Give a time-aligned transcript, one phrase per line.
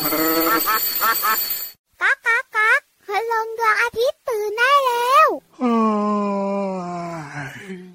[0.00, 2.70] ก๊ากก๊ากก๊า
[3.06, 5.28] พลงดวงอาทิตย์ตื่นได้แล้ว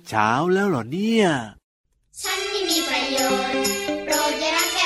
[0.08, 1.26] เช้าแล้วเหรอเนี่ย
[2.22, 3.18] ฉันไม่มีประโย
[3.52, 3.60] ชน์
[4.06, 4.80] โปรดอย่ารัแก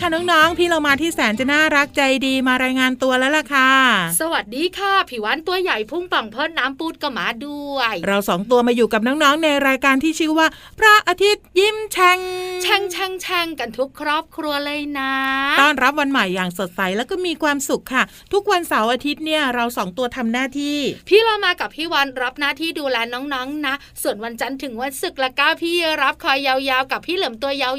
[0.00, 3.72] ค่ะน้องๆ พี่เรามาที่แสนจะน่ารักใจดีมารายงานตัวแล้วล่ะค่ะ
[4.20, 10.46] สวัสดีค่ะผิววันตัวใหญ่พุ่งป่องพ่นน้ำปูดก็มาด้วย เราสองตัวมาอยู่กับน้องๆ ในรายการที่ชื่อว่า
[10.78, 12.18] พระอาทิตย์ยิ้มแฉ่ง
[12.62, 15.12] แฉ่งแฉ่งแฉ่งกันทุกครอบครัวเลยนะ
[15.60, 27.74] ต้อนรับวันใหม่อย่างสดใสแล้วก็มีความสุขค่ะ ทุกวันเสาร์อาทิตย์เนี่ยเราสองตัวทำหน้าที่ พี่เรามากับพี่วันรับหน้าที่ดูแลน้องๆนะ ส่วนวันจันทร์ถึงวันศุกร์ละก็พี่รับคอยยาวๆ กับพี่เหลิมตัวยาว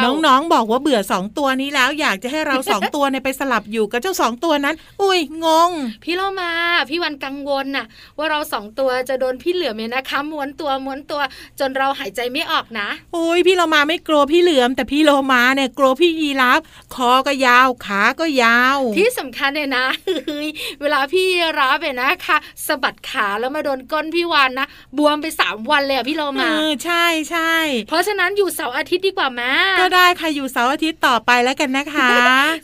[0.00, 5.70] ๆ น้องๆ บอกว่าเบื่อสองตัวให้เราสองตัวเนี่ยไปสลับอยู่กับเจ้าสองตัวนั้น อุ้ยงง
[6.04, 6.50] พี่เรามา
[6.90, 7.86] พี่วันกังวลน่ะ
[8.18, 11.20] ว่าเราสองตัวจะโดนพี่เหลือมเนี่ยนะคะม้วนตัวม้วนตัว
[11.60, 16.60] จนเราหายใจไม่ออกนะโอ้ยพี่เรามาไม่กลัวพี่เหลือม แต่พี่โลมาเนี่ยกลัวพี่ยีราฟ
[16.94, 19.86] คอก็ยาวขาก็ยาว ที่สำคัญเนี่ยนะ
[20.80, 21.26] เวลาพี่
[21.58, 22.36] รับเนี่ยนะคะ
[22.66, 24.66] สะบัดขาแล้วมาโดนก้นพี่วานนะ
[24.98, 27.54] บวมไปสามวันเลยอะพี่เราเอมาอใช่ใช่
[27.88, 32.10] เพราะฉะนั้นอยู่เสาร์อาทิตย์ดีกว่าแม่ก็ได้ค่ะอยู่เสาร์อาทิตย์ต่อไปแล้วกันนะคะ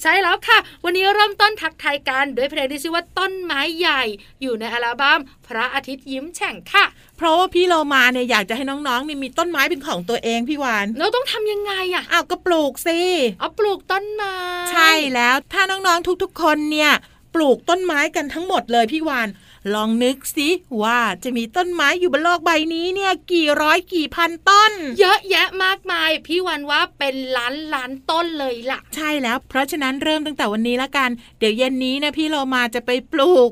[0.02, 4.02] ใช่แล้วค่ะ วันนี้เริ่มต้นทักทายกันด้วยเพลงที่ชื่อว่าต้นไม้ใหญ่
[4.43, 6.85] อยู่ในอัลบั้มพระอาทิตย์ยิ้มแฉ่งค่ะ
[7.17, 13.00] เพราะว่าพี่โลมาเนี่ยอยากจะให้น้องๆเนี่ยมีต้นไม้เป็นของตัวเองพี่วานเราต้องทำยังไงอะอ้าวก็ปลูกสิ
[13.40, 14.35] เอาปลูกต้นไม้
[14.73, 16.93] ใช่แล้วถ้าน้องๆทุกๆ คนเนี่ย
[17.35, 19.29] ปลูกต้นไม้กันทั้งหมดเลยพี่วาน
[19.75, 20.49] ลองนึกสิ
[20.82, 33.50] ว่าจะมีต้นไม้อยู่บนโลกใบนี้เนี่ยกี่ร้อยกี่พันต้น เยอะแยะมากมาย พี่วันว่าเป็นล้านล้านต้นเลยล่ะ ใช่แล้ว เพราะฉะนั้นเริ่มตั้งแต่วันนี้ละกัน เดี๋ยวเย็นนี้นะพี่โลมาจะไปปลูก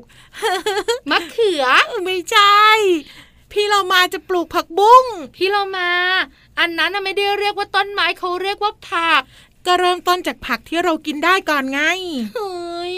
[1.09, 1.65] มะเขือ
[2.03, 2.57] ไม่ใช่
[3.53, 5.05] พี่โลมาจะปลูกผักบุ้ง
[5.35, 5.91] พี่เรามา
[6.59, 9.21] อันนั้นน่ะไม่ได้เรียกว่าต้นไม้เขาเรียกว่าผัก
[9.67, 11.81] ก็เริ่มต้นจากผักที่เรากินได้ก่อนไง
[12.35, 12.97] เฮ้ย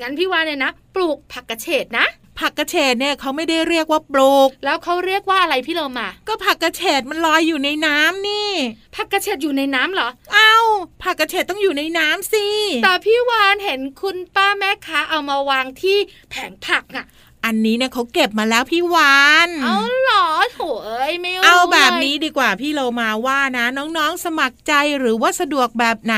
[0.00, 2.06] งั้นพี่วานเนี่ยนะ ปลูกผักกระเฉดนะ
[2.40, 8.50] ผักกระเฉดเนี่ยเขาไม่ได้เรียกว่าปลูก แล้วเขาเรียกว่าอะไรพี่เรามาก็ผักกระเฉดมันลอยอยู่ในน้ำนี่
[8.96, 10.54] ผักกระเฉดอยู่ในน้ำเหรอ เอ้า
[11.02, 12.46] ผักกระเฉดต้องอยู่ในน้ำสิ
[12.84, 15.98] แต่พี่วานเห็นคุณป้าแม่ค้าเอามาวางที่
[16.30, 17.06] แผงผักอะ
[17.44, 26.14] อันนี้เนี่ยเขาเก็บมาแล้วพี่วานเอาเหรอโถเอ้ยไม่รู้เอาแบบลยนี้ดีกว่าพี่โลมาว่านะ น้องๆสมัครใจหรือว่าสะดวกแบบไหน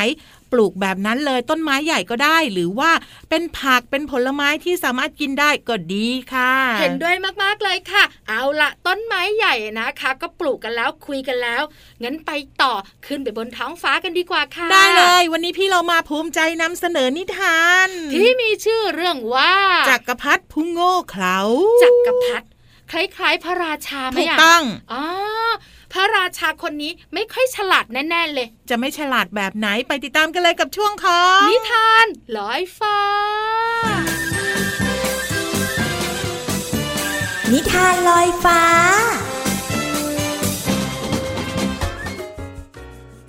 [0.54, 2.90] ปลูกแบบนั้นเลยต้นไม้ใหญ่ก็ได้ หรือว่า
[3.30, 11.62] เป็นผักเป็นผลไม้ที่สามารถกินได้ก็ดีค่ะ เห็นด้วยมากๆเลยค่ะ เอาละต้นไม้ใหญ่นะคะ ก็ปลูกกันแล้วคุยกันแล้ว
[12.02, 12.30] งั้นไป
[12.62, 12.74] ต่อ
[13.06, 19.54] ขึ้นไปบนท้องฟ้ากันดีกว่าค่ะ ได้เลย วันนี้พี่เรามาภูมิใจนำเสนอนิทาน ที่มีชื่อเรื่องว่า
[19.90, 21.38] จักรพรรดิผู้โง่เขลา
[21.82, 22.46] จักรพรรดิ
[22.92, 25.04] คล้ายๆพระราชาไหมถูกอะต้องอ๋อ
[25.94, 32.06] พระราชาคนนี้ไม่ค่อยฉลาดแน่ๆเลย จะไม่ฉลาดแบบไหนไปติดตามกันเลยกับช่วงของนิทาน
[32.36, 32.98] ลอยฟ้า
[37.52, 38.60] นิทานลอยฟ้า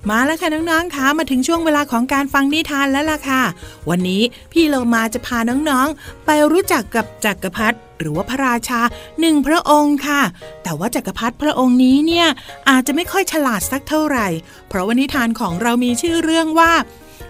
[0.10, 3.42] มาแล้วค่ะน้องๆคะมาถึงช่วงเวลาของการฟังนิทานแล้วล่ะค่ะ
[3.90, 4.22] วันนี้
[4.52, 8.82] พี่เรามาจะพาน้องๆ ไปรู้จักกับจักรพรรดิหรือว่าพระราชา
[9.20, 10.22] หนึ่งพระองค์ค่ะ
[10.64, 12.28] แต่ว่าจักรพรรดิพระองค์นี้เนี่ย
[12.70, 14.28] อาจจะไม่ค่อยฉลาดสักเท่าไหร่
[14.70, 16.72] เพราะว่านิทานของเรามีชื่อเรื่องว่า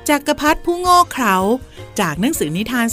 [0.09, 1.35] จักรพรรดิผู้โง่เขลา
[2.01, 2.85] จากหนังสือนิทาน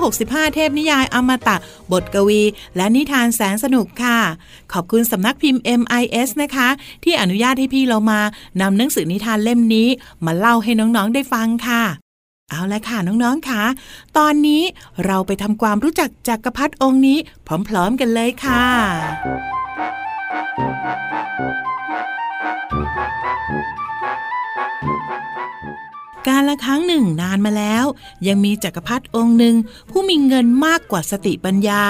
[0.00, 1.56] 365 เทพนิยายอมตะ
[1.92, 2.42] บทกวี
[2.76, 4.18] และนิทานแสนสนุกค่ะ
[4.72, 6.68] ขอบคุณสำนักพิมพ์ MIS นะคะ
[7.04, 8.20] ที่อนุญาตให้พี่เรามา
[8.60, 9.88] นำหนังสือนิทานเล่มนี้
[10.26, 11.82] มาเล่าให้น้องๆได้ฟังค่ะ
[12.50, 13.62] เอาละค่ะน้องๆค่ะ
[14.18, 14.62] ตอนนี้
[15.04, 17.18] เราไปทำความรู้จักจักรพรรดิองค์นี้
[17.68, 18.64] พร้อมๆกันเลยค่ะ
[26.28, 27.84] การละครั้งหนึ่งนานมาแล้ว
[28.26, 29.56] ยังมีจักรพรรดิองค์หนึ่ง
[29.90, 31.82] ผู้มีเงินมากกว่าสติปัญญา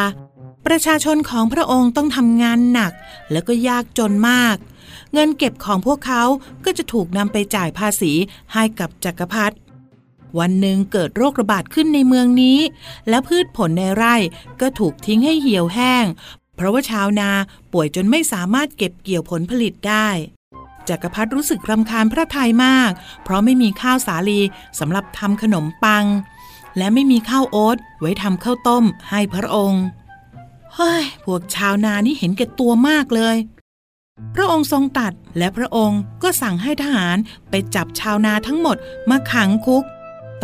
[0.66, 2.92] ประชาชนของพระองค์ต้องทำงานหนัก
[3.32, 4.56] แล้วก็ยากจนมาก
[5.12, 6.22] เงินเก็บของพวกเขา
[6.64, 8.12] ก็จะถูกนำไปจ่ายภาษี
[8.52, 9.56] ให้กับจักรพรรดิ
[10.38, 12.58] วันหนึ่งเกิดโรคระบาดขึ้นในเมืองนี้
[13.08, 14.16] และพืชผลในไร่
[14.60, 16.04] ก็ถูกทิ้งให้เหี่ยวแห้ง
[16.56, 17.30] เพราะว่าชาวนา
[17.72, 20.08] ป่วยจนไม่สามารถเก็บเกี่ยวผลผลิตได้
[20.90, 22.90] จักรพรรดิรู้สึกรำคาญพระทัยมาก
[23.22, 24.40] เพราะไม่มีข้าวสาลี
[24.78, 26.04] สำหรับทำขนมปัง
[26.76, 29.82] และไม่มีข้าวโอ๊ตไว้ทำข้าวต้มให้พระองค์
[30.74, 33.36] เฮ้ย พวกชาวนานี่เห็นแก่ตัวมากเลย
[34.34, 37.16] พระองค์ทรงตัดและพระองค์ก็สั่งให้ทหาร
[37.50, 38.76] ไปจับชาวนาทั้งหมด
[39.10, 39.84] มาขังคุก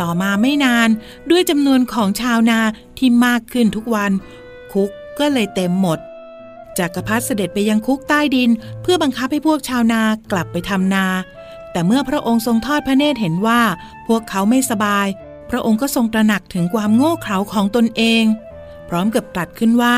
[0.01, 0.89] ต่อมาไม่นาน
[1.29, 2.59] ด้วยจำนวนของชาวนา
[2.97, 4.11] ที่มากขึ้นทุกวัน
[4.71, 4.89] คุก
[5.19, 5.99] ก็เลยเต็มหมด
[6.79, 8.49] จักรพรรดิเสด็จไปยังคุกใต้ดิน
[8.81, 10.01] เพื่อบังคับให้พวกชาวนา
[10.31, 11.05] กลับไปทำนา
[11.71, 13.61] แต่เมื่อพระองค์ทรงทอดพระเนตรเห็นว่า
[14.07, 15.07] พวกเขาไม่สบาย
[15.49, 18.23] พระองค์ก็ทรงตระหนักถึงความโง่เขลาของตนเอง
[18.89, 19.97] พร้อมกับตรัสขึ้นว่า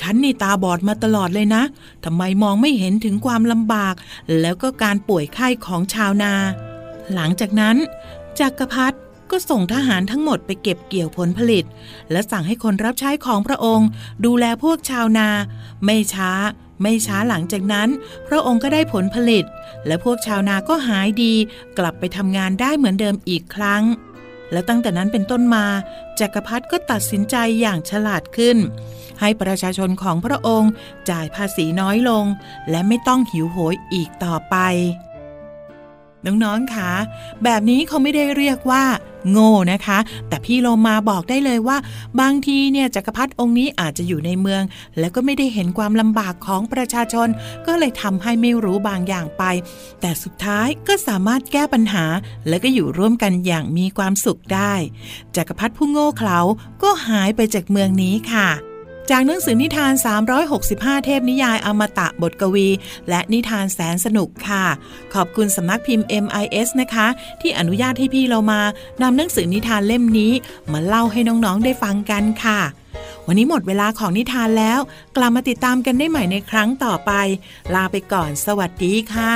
[0.00, 1.62] ฉันนี่ตาบอดมาตลอดเลยนะ
[2.04, 3.94] ทำไมมองไม่เห็นถึงความลำบาก
[4.40, 6.32] แล้วก็การป่วยไข้ของชาวนา
[7.14, 7.76] หลังจากนั้น
[8.38, 8.98] จักรพรรดิ
[9.32, 11.64] ก็ส่งทหารทั้งหมดไปเก็บเกี่ยวผลผลิต
[12.10, 13.88] และสั่งให้คนรับใช้ของพระองค์
[14.24, 15.28] ดูแลพวกชาวนา
[15.84, 16.30] ไม่ช้า
[16.82, 17.88] ไม่ช้าหลังจากนั้น
[18.28, 19.44] พระองค์ก็ได้ผลผลิต
[19.86, 21.34] และพวกชาวนาก็หายดี
[21.78, 23.82] กลับไปทำงานได้เหมือนเดิมอีกครั้ง
[24.52, 25.66] และตั้งแต่นั้นเป็นต้นมา
[26.20, 28.56] จักรพรรดิก็ตัดสินใจอย่างฉลาดขึ้น
[29.20, 30.70] ให้ประชาชนของพระองค์
[31.10, 32.24] จ่ายภาษีน้อยลง
[32.70, 34.56] และไม่ต้องหิวโหยอีกต่อไป
[36.26, 36.92] น้องๆคะ
[37.44, 38.84] แบบนี้เขาไม่ได้เรียกว่า
[39.30, 39.98] โง่นะคะ
[40.28, 41.76] แต่พี่โลมาบอกได้เลยว่า
[42.20, 44.62] บางทีเนี่ยจักรพรรดิองค์นี้อาจจะอยู่ในเมือง
[44.98, 47.28] แล้วก็ไม่ได้เห็นความลำบากของประชาชน
[47.66, 49.42] ก็เลยทำให้ไม่รู้บางอย่างไป
[50.00, 52.04] แต่สุดท้ายก็สามารถแก้ปัญหา
[52.48, 54.72] และก็อยู่ร่วมกันอย่างมีความสุขได้
[55.36, 56.38] จักรพรรดิผู้โง่เขลา
[56.82, 58.71] ก็หายไปจากเมืองนี้ค่ะ
[59.10, 59.92] จากหนังสือนิทาน
[60.48, 62.68] 365 เทพนิยายอมตะบทกวี
[63.08, 64.64] และนิทานแสนสนุกค่ะ
[65.14, 67.06] ขอบคุณสำนักพิมพ์ MIS นะคะ
[67.40, 68.60] ที่อนุญาตให้พี่เรามา
[69.02, 70.32] นำหนังสือนิทานเล่มนี้
[70.72, 72.60] มาเล่าให้น้องๆได้ฟังกันค่ะ
[73.26, 74.80] วันนี้หมดเวลาของนิทานแล้ว
[75.16, 77.12] กลับมาติดตามกันได้ใหม่ในครั้งต่อไป
[77.74, 79.34] ลาไปก่อน สวัสดีค่ะ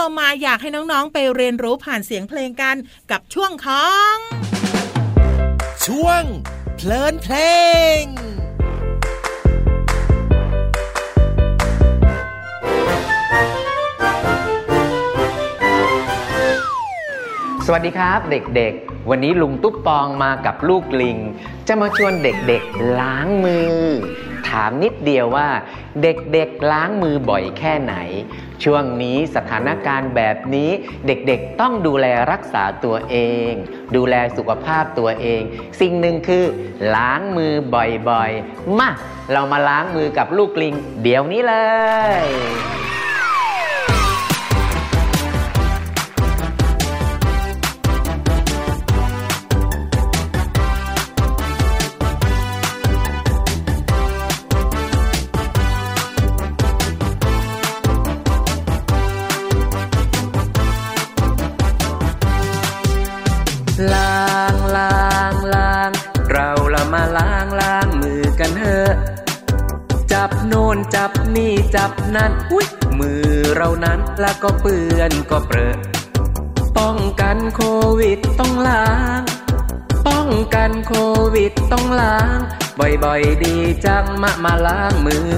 [0.00, 2.76] โลมาอยากให้น้องๆ ไปเรียนรู้ผ่านเสียงเพลงกัน
[3.10, 4.16] กับช่วงของ
[5.86, 6.22] ช่วง
[6.76, 7.36] เพลินเพล
[8.00, 8.02] ง
[17.66, 21.18] สวัสดีครับเด็กๆ วันนี้ลุงตุ๊กปองมากับลูกลิง
[21.68, 23.78] จะมาชวนเด็กๆล้างมือ
[24.48, 25.48] ถามนิดเดียวว่า
[26.02, 27.94] เด็กๆล้างมือบ่อยแค่ไหน
[28.64, 30.70] ช่วงนี้สถานการณ์แบบนี้
[31.06, 33.16] เด็กๆต้องดูแลรักษาตัวเอ
[33.50, 33.52] ง
[33.96, 35.42] ดูแลสุขภาพตัวเอง
[35.80, 36.44] สิ่งหนึ่งคือ
[36.94, 38.90] ล้างมือบ่อยๆ มา
[39.32, 41.54] เรามาล้างมือกับลูกลิง เดี๋ยวนี้เล
[42.22, 42.24] ย
[71.88, 72.66] บนั่นอุ้ย
[72.98, 75.76] มือเรานั้นแล้วก็เปื้อนก็เปรอะ
[76.78, 77.62] ป้องกันโค
[78.00, 79.22] วิดต้องล้าง
[80.06, 80.94] ป้องกันโค
[81.34, 82.38] วิดต้องล้าง
[82.78, 85.28] บ่อยๆดีจังมามาล้างมือ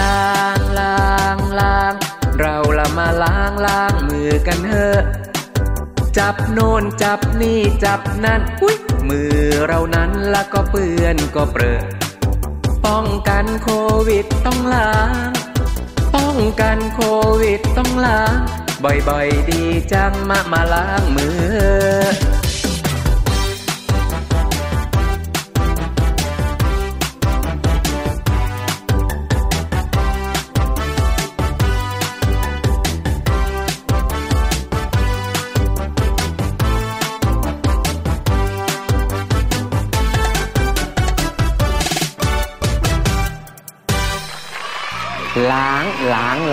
[0.00, 1.92] ล้างล้างล้าง
[2.38, 5.00] เราละมาล้างล้างมือกันเถอะ
[6.18, 8.76] จับโน่นจับนี่จับนั่นอุ้ย
[9.08, 9.34] มือ
[9.66, 12.01] เรานั้นแล้วก็เปื้อนก็เปรอะ
[12.86, 13.68] ป้องกันโค
[14.08, 14.94] วิดต้องล้า
[15.28, 15.30] ง
[16.14, 17.00] ป้องกันโค
[17.42, 18.38] วิดต้องล้าง
[18.84, 19.62] บ่อยๆ ดี
[19.92, 22.41] จังมามาล้างมือ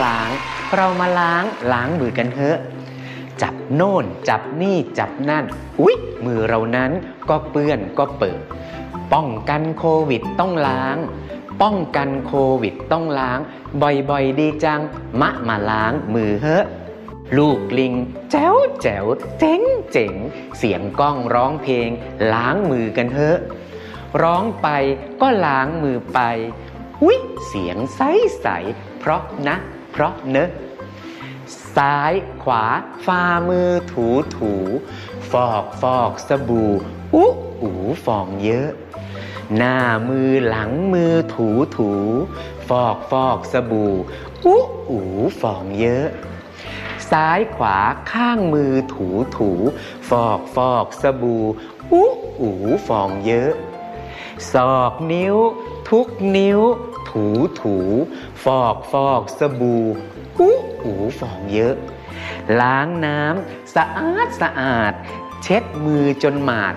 [0.06, 0.30] ล้าง
[0.76, 2.58] เรามาล้างล้างมือกันเถอะ
[3.42, 5.46] จับโน่น จับนี่จับนั่น
[5.82, 6.92] อุ๊ย มือเรานั้น
[7.30, 8.40] ก็เปื้อนก็เปิด
[9.14, 10.98] ป้องกันโควิดต้องล้าง
[11.62, 13.40] ป้องกันโควิดต้องล้าง
[13.82, 14.82] บ่อยๆ ดีจัง
[15.22, 16.66] มะมาล้างมือเถอะ
[17.38, 17.94] ลูกลิง
[18.32, 19.06] แจ๋วแจ๋ว
[19.40, 20.14] เจ๋งเจ๋ง
[20.58, 21.90] เสียงก้องร้องเพลง
[22.34, 23.38] ล้างมือกันเถอะ
[24.22, 24.68] ร้องไป
[25.22, 26.20] ก็ล้างมือไป
[27.04, 28.02] อุ๊ย เสียงใส
[28.42, 28.48] ใส
[29.00, 29.58] เพราะนะ
[29.92, 30.50] เพราะเนอะ
[31.76, 32.66] ซ้ายขวา
[33.06, 34.54] ฝ่ามือถูถู
[35.32, 36.72] ฟอกฟอกสบู่
[37.16, 37.32] อู้
[37.62, 37.72] อู
[38.06, 38.70] ฟองเยอะ
[39.58, 39.78] หน้า
[40.08, 41.92] มือหลังมือถูถู
[42.70, 43.94] ฟอกฟอกสบู่
[44.46, 45.02] อู้อู
[45.42, 46.08] ฟองเยอะ
[47.12, 47.78] ซ้ายขวา
[48.12, 49.52] ข้างมือถูถู
[50.10, 51.44] ฟอกฟอกสบู่
[51.94, 52.52] อู้อู
[52.88, 53.52] ฟองเยอะ
[54.54, 55.36] ศอกนิ้ว
[55.90, 56.60] ทุกนิ้ว
[57.10, 57.26] ถู
[57.60, 57.78] ถู
[58.44, 59.86] ฟอกฟอกสบู่
[60.40, 61.76] อู้อูฟองเยอะ
[62.62, 64.94] ล้างน้ำสะอาดสะอาด
[65.44, 66.76] เช็ดมือจนหมาด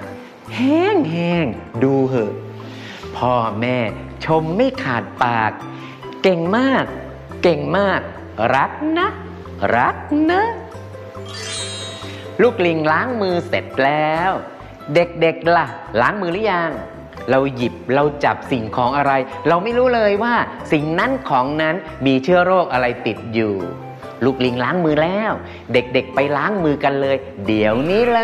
[0.57, 1.47] แห้งแห้ง
[1.83, 2.35] ดูเหอะ
[3.17, 3.79] พ่อแม่
[4.25, 5.53] ชมไม่ขาดปาก
[6.23, 6.85] เก่งมาก
[7.43, 8.01] เก่งมาก
[8.55, 9.09] รักนะ
[9.77, 9.97] รัก
[10.31, 10.43] นะ
[12.43, 14.31] ลูกลิงล้างมือเสร็จแล้ว
[14.95, 15.67] เด็กๆล่ะ
[16.01, 16.71] ล้างมือหรือยัง
[17.31, 19.13] เราหยิบเราจับสิ่งของอะไร
[19.49, 20.35] เราไม่รู้เลยว่า
[20.73, 21.77] สิ่งนั้นของนั้น
[22.07, 23.55] มีเชื้อโรคอะไรติดอยู่
[24.25, 25.33] ลูกลิงล้างมือแล้ว
[25.73, 28.23] เด็กๆไปล้างมือกันเลย เดี๋ยวนี้เล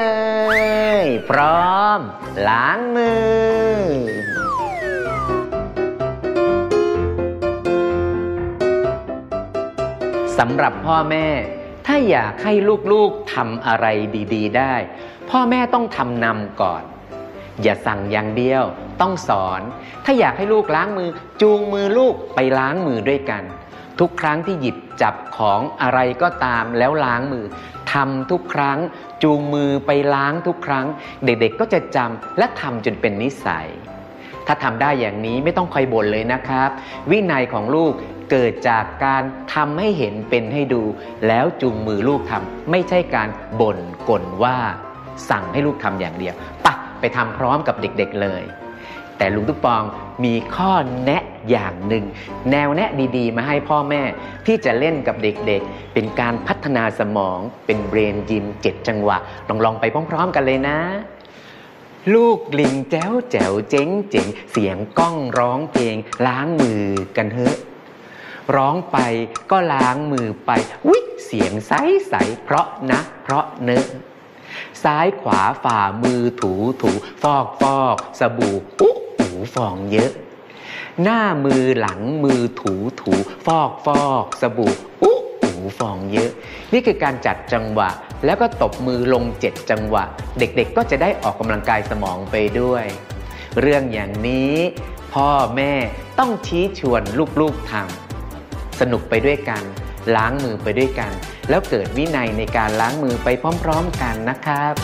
[1.01, 2.01] ย พร้อม
[2.49, 3.79] ล้างมือ
[10.39, 11.27] สำหรับพ่อแม่
[11.87, 12.53] ถ้าอยากให้
[12.93, 13.87] ลูกๆทำอะไร
[14.35, 14.75] ดี ๆ ได้
[15.31, 16.83] พ่อแม่ต้องทำนำก่อน
[17.63, 18.65] อย่าสั่งอย่างเดียว
[19.01, 19.61] ต้องสอน
[20.05, 21.09] ถ้าอยากให้ลูกล้างมือ
[21.43, 23.43] จูงมือลูกไปล้างมือด้วยกัน
[24.01, 27.45] ทุกครั้งที่หยิบจับของอะไรก็ตามแล้วล้างมือ
[27.93, 28.79] ทำทุกครั้ง
[29.23, 30.87] จูงมือไปล้างทุกครั้ง
[31.25, 33.69] เด็กๆก็จะจำและทำจนเป็นนิสัย
[34.47, 36.71] ถ้าทำได้อย่างนี้ไม่ต้องคอยบ่นเลยนะครับ
[37.11, 37.93] วินัยของลูก
[38.31, 39.23] เกิดจากการ
[39.55, 40.83] ทำให้เห็นเป็นให้ดู
[41.27, 43.29] แล้วจูงมือลูกทำไม่ใช่การ
[43.61, 43.79] บ่น
[44.09, 44.57] กลว่า
[45.31, 48.43] สั่งให้ลูกทำอย่างเดียวปะไปทำพร้อมกับเด็กๆเลย
[49.19, 49.83] แต่ลุงตุ๊กปอง
[50.25, 50.73] มีข้อ
[51.05, 52.05] แนะอย่างหนึ่ง
[52.51, 54.03] แนวแนะดีๆ มาให้พ่อแม่
[54.47, 60.79] ที่จะเล่นกับเด็กๆ เป็นการพัฒนาสมองเป็นเบรนยิมเจ็ดจังหวะ ลองๆไปพร้อม ๆ กันเลยนะ
[62.15, 65.97] ลูกลิงแจ๋วแจ๋วเจ๋งเจ๋งเสียงก้องร้องเพลง
[66.27, 66.85] ล้างมือ
[67.17, 67.57] กันเถอะ
[68.57, 68.99] ร้องไป
[69.51, 70.51] ก็ล้างมือไป
[70.89, 71.73] วิเสียงใส
[72.09, 73.87] ใสๆเพราะนะ เพราะเนอะ
[74.83, 76.91] ซ้ายขวาฝ่ามือถูถู
[77.23, 78.95] ฟอกฟอกสบู่อุ๊
[79.55, 80.11] ฟองเยอะ
[81.03, 83.15] หน้ามือหลังมือถูถู
[83.47, 86.31] ฟอกฟอกสบู่อุ๊หูฟองเยอะ
[86.73, 87.91] นี่คือการจัดจังหวะ
[88.25, 90.05] แล้วก็ตบมือลงเจ็ดจังหวะ
[90.39, 92.85] เด็กๆก็จะได้ออกกำลังกายสมองไปด้วย
[93.61, 94.55] เรื่องอย่างนี้
[95.15, 95.73] พ่อแม่
[96.19, 97.03] ต้องชี้ชวน
[97.41, 99.63] ลูกๆทำสนุกไปด้วยกัน
[100.17, 101.13] ล้างมือไปด้วยกัน
[101.49, 103.29] แล้วเกิดวินัยในการล้างมือไป
[103.63, 104.75] พร้อม ๆ กันนะครับ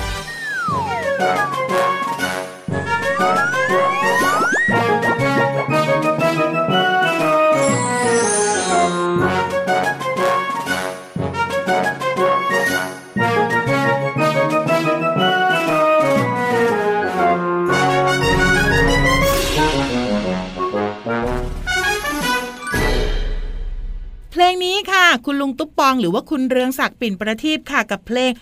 [25.14, 28.32] ค่ะคุณลุงตุ๊บปอง หรือว่าคุณเรืองศักดิ์ปิ่นประทีปค่ะกับเพลง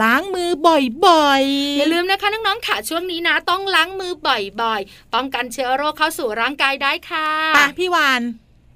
[0.00, 8.22] ล้างมือบ่อยๆ อย่าลืมนะคะน้องๆค่ะช่วงนี้นะ ต้องล้างมือบ่อยๆ ป้องกันเชื้อโรคเข้าสู่ร่างกายได้ค่ะไปพี่วาน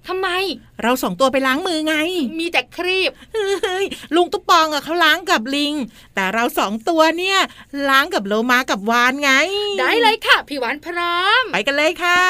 [0.09, 0.29] ทำไม
[0.83, 1.95] เราสองตัวไปล้างมือไง
[2.41, 5.75] มีแต่ครีบเฮ้ยลุงตุ๊บปองอะเขาล้างกับลิง
[6.15, 7.39] แต่เราสองตัวเนี่ย
[7.89, 9.31] ล้างกับโลมากับวานไง
[9.81, 12.21] ได้เลยค่ะ พี่หวานพร้อม ไปกันเลยค่ะ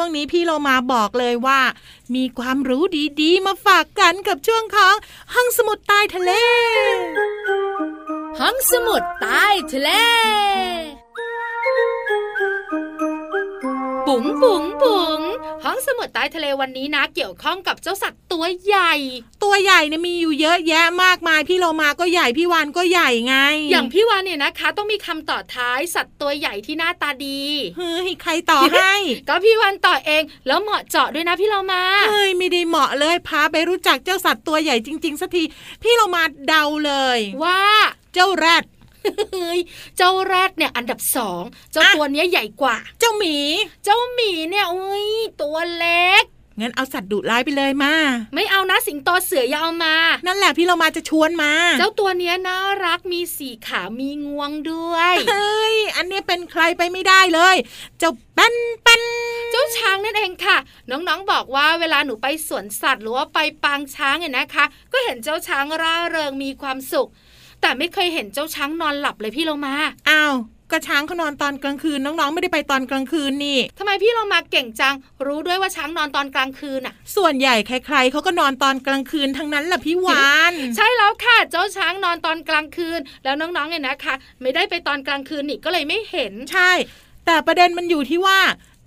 [0.00, 1.60] ช่วงนี้พี่เรามาบอกเลยว่า
[2.14, 2.82] มีความรู้
[3.20, 4.94] ดีๆ มาฝากกันกับช่วงของ
[5.34, 6.32] ห้องสมุดใต้ทะเล
[8.40, 9.90] ห้องสมุดใต้ทะเล
[14.08, 15.20] บุ๋งบุ๋งบุ๋ง
[15.64, 18.94] ห้องสมุดใต้ทะเลวันนี้นะ เกี่ยวข้องกับเจ้าสัตว์ตัวใหญ่
[19.44, 23.36] ตัวใหญ่เนี่ยมีอยู่เยอะแยะมากมายพี่เรามาก็ใหญ่พี่วานก็ใหญ่ไง
[23.70, 27.40] อย่างพี่วานเนี่ยนะคะ ต้องมีคำต่อท้ายสัตว์ตัวใหญ่ที่หน้าตาดี
[27.78, 28.94] เฮ้ยใครต่อให้
[29.28, 35.42] ก็พี่วานต่อเองแล้วเหมาะเจาะด้วยนะพี่เรามาเฮ้ยไม่ได้เหมาะเลยพาไปรู้จักเจ้าสัตว์ตัวใหญ่จริงๆสักที
[35.82, 37.60] พี่เรามาเดาเลย ว่า
[38.14, 38.64] เจ้าแรด
[39.34, 39.60] เฮ้ย
[39.96, 41.42] เจ้าแรดเนี่ยอันดับสอง
[41.72, 43.36] เจ้าอะตัวเนี้ยใหญ่กว่า เจ้าหมี
[43.84, 45.06] เจ้าหมีเนี่ยอุ้ย
[45.42, 46.24] ตัวเล็ก
[46.60, 47.94] งั้นเอาสัตว์ดุร้ายไปเลยมา
[48.34, 49.94] ไม่เอานะสิงโตเสืออย่าเอามา
[50.26, 57.56] นั่นแหละพี่เรามาจะชวนมา เจ้าตัวเนี้ยน่ารักมีสีขามีงวงด้วยเฮ้ยอันเนี้ยเป็นใครไปไม่ได้เลย
[57.98, 58.54] เจ้าปัน
[58.86, 59.02] ปัน
[59.50, 60.56] เจ้าช้างนั่นเองค่ะ
[60.90, 67.08] น้องๆบอกว่าเวลาหนูไปสวนสัตว์หรือว่าไปปางช้างเนี่ยนะคะ ก็เห็นเจ้าช้างร่าเริงมีความสุข
[67.60, 69.74] แต่ไม่เคยเห็นเจ้าช้างนอนหลับเลยพี่เรามา
[70.10, 70.34] อ้าว
[70.72, 74.94] ก็ช้างเขานอนตอนกลางคืนน้องๆไม่ได้ไปตอนกลางคืนนี่ทำไมพี่เรามาเก่งจัง
[75.26, 86.72] รู้ด้วยว่าช้างนอนตอนกลางคืนอะ ส่วนใหญ่ใครๆเขาก็นอนตอนกลางคืนทั้งนั้นแหละพี่วานใช่แล้วค่ะเจ้าช้างนอนตอนกลางคืน แล้วน้องๆเนี่ยนะคะ ไม่ได้ไปตอนกลางคืนนี่ก็เลยไม่เห็นใช่
[87.26, 88.38] แต่ประเด็นมันอยู่ที่ว่า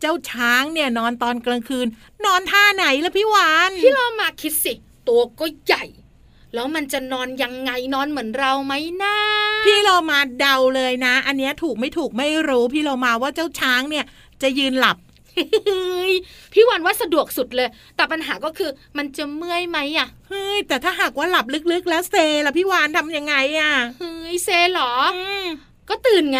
[0.01, 1.87] เจ้าช้างเนี่ยนอนตอนกลางคืน
[2.25, 4.73] นอนท่าไหนล่ะพี่วานพี่เรามาคิดสิ
[5.07, 5.83] ตัวก็ใหญ่
[6.53, 9.15] แล้วมันจะนอนยังไงนอนเหมือนเราไหมนะ
[9.65, 14.05] พี่เรามาเดาเลยนะ อันเนี้ยถูกไม่ถูกไม่รู้พี่เรามาว่าเจ้าช้างเนี่ย
[14.41, 14.97] จะยืนหลับ
[15.35, 16.13] เฮ้ย
[16.53, 25.45] พี่วันว่าสะดวกสุดเลย แต่ปัญหาก็คือมันจะเมื่อยไหมอะเฮ้ยแต่ถ้าหากว่าหลับลึกๆ แล้วเซล่ะพี่วานทำยังไงอะเฮ้ยเซเหรออืม
[25.89, 26.39] ก็ตื่นไง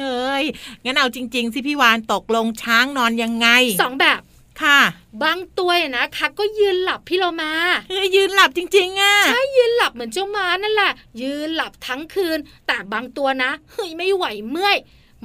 [0.00, 0.44] เอ้ย
[0.84, 3.48] งั้นเอาจริง ๆ สิพี่วานตกลงช้างนอนยังไง
[3.82, 4.20] สองแบบ
[4.62, 4.80] ค่ะ
[5.22, 7.52] บางตัวเนี่ยนะคะก็ยืนหลับพี่เรามา
[7.88, 10.92] เฮ้ยยืนหลับจริงๆอะใช่ยืนหลับเหมือนเจ้าม้านั่นแหละ
[11.22, 14.78] ยืนหลับทั้งคืน แต่บางตัวนะเฮ้ยไม่ไหวเมื่อย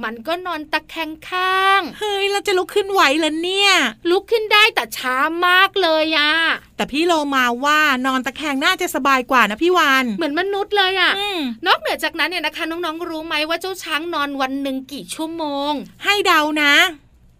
[0.04, 3.72] มันก็นอนตะแคงข้าง เฮ้ยเราจะลุกขึ้นไหวเหรอเนี่ย
[4.10, 6.32] ลุกขึ้นได้แต่ช้ามากเลยอะ
[6.76, 15.72] แต่พี่โลมาว่านอนตะแคงน่าจะสบายกว่านะพี่วานเหมือนมนุษย์เลยอะอืมนอกเหนือจากนั้นเนี่ยนะคะน้องๆรู้ไหมว่าเจ้าช้างนอนวันหนึ่งกี่ชั่วโมง
[16.04, 16.74] ให้เดานะ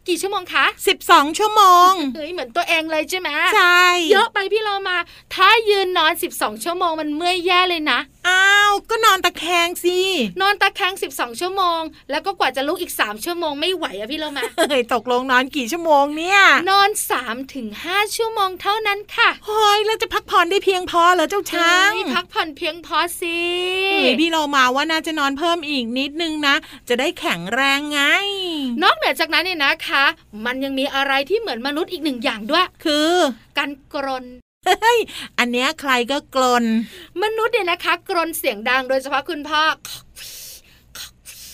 [0.09, 0.65] กี่ชั่วโมงคะ
[1.03, 4.97] 12 ชั่วโมงเฮ้ยเหมือนตัวเองเลยใช่ไหมใช่ เยอะไปพี่เรามา
[5.35, 9.99] ถ้ายืนนอน 12 ชั่วโมงมันเมื่อยแย่เลยนะ อ้าว ก็นอนตะแคงสิ
[10.41, 23.39] นอนตะแคง 12 ชั่วโมง แล้วก็กว่าจะลุกอีก 3 ชั่วโมงไม่ไหวอะพี่เรามาเฮ้ยตกลงนอนกี่ชั่วโมงเนี่ย นอน3ถึง5ชั่วโมงเท่านั้นค่ะเฮ้ยแล้วจะพักผ่อนได้เพียงพอเหรอเจ้าช้างเฮ้ยพักผ่อนเพียงพอสิ
[24.03, 26.55] เฮ้ยพี่โลมาว่าน่าจะนอนเพิ่มอีกนิดนึงนะ
[26.89, 28.01] จะได้แข็งแรงไง
[28.83, 30.05] นอกเหนือจากนั้นเนี่ยนะคะ
[30.45, 33.13] มันยังมีอะไรที่เหมือนมนุษย์อีกหนึ่งอย่างด้วย คือ
[33.59, 34.46] การกรนเฮ้ย
[35.39, 36.65] อันเนี้ยใครก็กลน
[37.23, 39.63] มนุษย์เนี่ยนะคะกรนเสียงดังโดยเฉพาะคุณพ่อ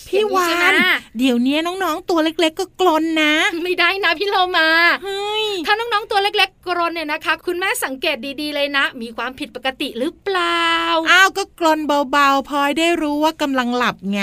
[0.07, 0.85] พี่วาอย่งนใช่ไหม
[1.19, 4.67] เดี๋ยวนี้น้องๆ ตัวเล็ก ๆ ก็กลนนะ ไม่ได้นะพี่โลมา
[5.03, 10.69] เฮ้ยถ้าน้องๆ ตัวเล็ก ๆกรนเนี่ยนะคะ คุณแม่สังเกตดีๆเลยนะ มีความผิดปกติหรือเปล่า
[11.11, 11.79] อ้าวก็กลน
[12.11, 14.19] เบาๆพลอยได้รู้ว่ากำลังหลับไง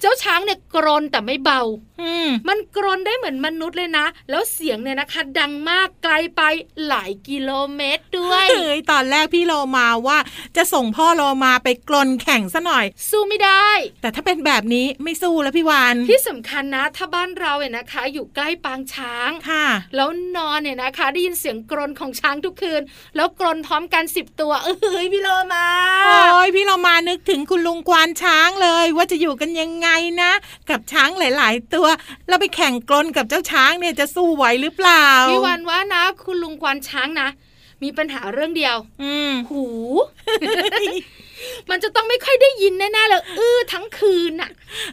[0.00, 1.60] เจ้าช้างเนี่ยกรนแต่ไม่เบา
[2.02, 6.42] อืมมันกรนได้เหมือนมนุษย์เลยนะ แล้วเสียงเนี่ยนะคะ ดังมากไกลไป
[6.86, 10.18] หลายกิโลเมตรด้วยเฮ้ยตอนแรกพี่โลมาว่า
[10.56, 13.68] จะส่งพ่อโลมาไปกลนแข่งซะหน่อย สู้ไม่ได้
[14.00, 22.82] แต่ถ้าเป็นแบบนี้ไม่สู้แล้วพี่วานที่สำคัญนะ ถ้าบ้านเราเนี่ยนะคะ อยู่ใกล้ปางช้างค่ะ แล้วนอนเนี่ยนะคะได้ยินเสียงกรนของช้างทุกคืน
[23.16, 25.66] แล้วกรนพร้อมกันสิบตัว เอ้ยพี่โลมา
[26.06, 29.88] โอ้ยพี่เรามานึกถึงคุณลุงกวานช้างเลย ว่าจะอยู่กันยังไง
[30.22, 30.32] นะ
[30.70, 31.86] กับช้างหลาย ๆ ตัว
[32.28, 37.28] แล้วไปแข่งกลนกับเจ้าช้างเนี่ยจะสู้ไหวหรือเปล่าพี่วันว่านะ คุณลุงควานช้างนะ
[37.82, 39.64] มีปัญหาเรื่องเดียว อืมหู
[41.70, 44.50] มันจะต้องไม่ค่อยได้ยินแน่ๆเลยอื้อทั้งคืนน่ะ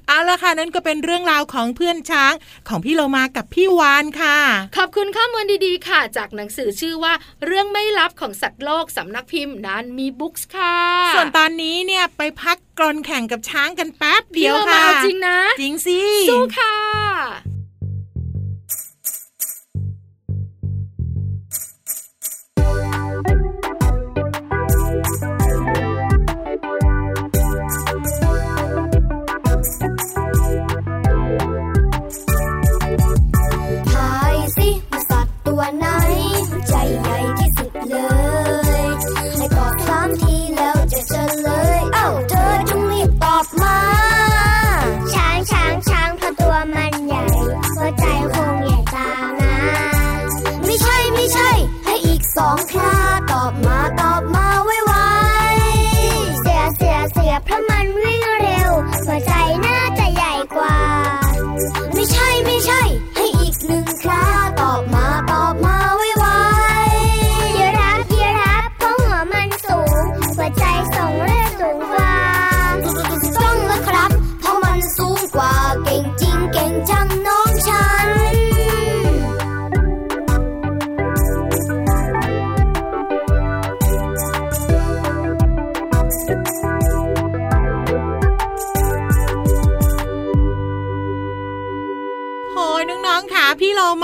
[0.08, 2.34] เอาละค่ะนั่นก็เป็นเรื่องราวของเพื่อนช้าง
[2.69, 4.38] ของพี่เรามากับพี่วานค่ะ
[4.77, 7.13] ขอบคุณข้อมูลดีๆค่ะ จากหนังสือชื่อว่า
[7.45, 10.77] เรื่องไม่ลับของสัตว์โลกสำนักพิมพ์นั้นมีบุ๊กส์ค่ะ
[11.15, 17.55] ส่วนตอนนี้เนี่ยไปพักกลนแข่งกับช้างกันแป๊บพี่เดียวเรามาค่ะเอาจริงนะ จริงสิสู้ค่ะ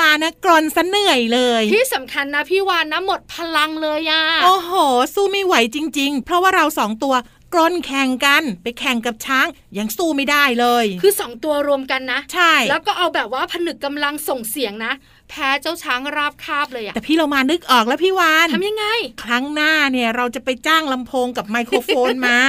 [0.02, 4.72] มานะกรอนซะเหนื่อยเลย ที่สำคัญนะพี่วานนะหมดพลังเลยอะโอ้โห
[5.14, 7.16] สู้ไม่ไหวจริง ๆ เพราะว่าเราสองตัว
[7.54, 14.94] กรอนแข่งกันไปแข่งกับช้างยังสู้ไม่ได้เลย คือสองตัวรวมกันนะ ใช่ แล้วก็เอาแบบว่าผนึกกำลังส่งเสียงนะ
[15.32, 18.86] แพ้เจ้าช้างราบคาบเลยอะแต่พี่เรามานึกออกแล้วพี่วานทำยังไง
[19.24, 22.40] ครั้งหน้าเนี่ยเราจะไปจ้างลำโพงกับไมโครโฟนมา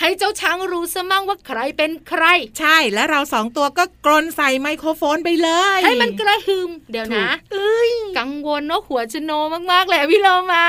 [0.00, 2.24] ให้เจ้าช้างรู้ซะมั่งว่าใครเป็นใคร
[2.58, 9.30] ใช่และเราสองตัวก็กรนใส่ไมโครโฟนไปเลย ให้มันกระหึมเดี๋ยวนะเอ้ยกังวลว่าหัวจะโน
[9.72, 10.66] มากๆเลยอะพี่โลมา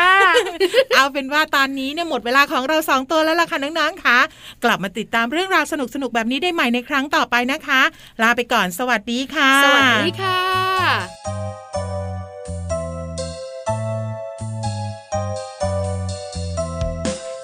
[0.96, 4.17] เอาเป็นว่าตอนนี้เนี่ยหมดเวลาของเราสองตัวแล้วล่ะค่ะน้องๆค่ะ
[4.63, 7.82] กลับมาติดตามเรื่องราวสนุกๆแบบนี้ได้ใหม่ในครั้งต่อไปนะคะ
[8.22, 11.47] ลาไปก่อนสวัสดีค่ะ สวัสดีค่ะ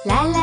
[0.06, 0.43] 啦啦